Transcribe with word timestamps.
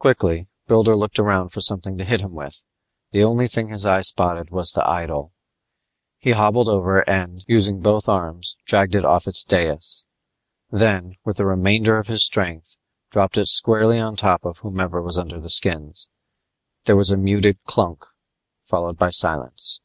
Quickly 0.00 0.48
Builder 0.66 0.96
looked 0.96 1.20
around 1.20 1.50
for 1.50 1.60
something 1.60 1.96
to 1.96 2.04
hit 2.04 2.20
him 2.20 2.32
with. 2.34 2.64
The 3.12 3.22
only 3.22 3.46
thing 3.46 3.68
his 3.68 3.86
eye 3.86 4.00
spotted 4.00 4.50
was 4.50 4.72
the 4.72 4.84
idol. 4.90 5.34
He 6.18 6.32
hobbled 6.32 6.68
over 6.68 7.08
and, 7.08 7.44
using 7.46 7.78
both 7.80 8.08
arms, 8.08 8.56
dragged 8.66 8.96
it 8.96 9.04
off 9.04 9.28
its 9.28 9.44
dias. 9.44 10.08
Then, 10.70 11.14
with 11.24 11.36
the 11.36 11.46
remainder 11.46 11.96
of 11.96 12.08
his 12.08 12.24
strength, 12.26 12.76
dropped 13.12 13.38
it 13.38 13.46
squarely 13.46 14.00
on 14.00 14.16
top 14.16 14.44
of 14.44 14.58
whomever 14.58 15.00
was 15.00 15.16
under 15.16 15.38
the 15.38 15.48
skins. 15.48 16.08
There 16.86 16.96
was 16.96 17.10
a 17.10 17.16
muted 17.16 17.62
clunk 17.62 18.04
followed 18.64 18.98
by 18.98 19.10
silence. 19.10 19.80